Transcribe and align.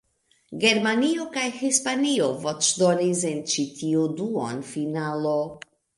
Germanio 0.61 1.27
kaj 1.35 1.43
Hispanio 1.57 2.29
voĉdonis 2.45 3.21
en 3.33 3.45
ĉi 3.53 3.67
tiu 3.83 4.07
duonfinalo. 4.23 5.37